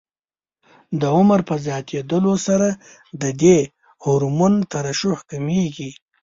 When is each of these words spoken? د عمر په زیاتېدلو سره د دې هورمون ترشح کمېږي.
د 0.99 1.01
عمر 1.17 1.39
په 1.49 1.55
زیاتېدلو 1.65 2.33
سره 2.47 2.67
د 3.21 3.23
دې 3.41 3.59
هورمون 4.03 4.53
ترشح 4.73 5.17
کمېږي. 5.31 5.91